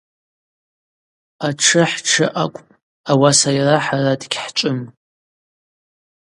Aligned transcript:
Атшы 1.47 1.81
хӏтшы 1.91 2.25
акӏвпӏ, 2.43 2.71
ауаса 3.11 3.49
йара 3.57 3.77
хӏара 3.85 4.13
дгьхӏчӏвым. 4.21 4.79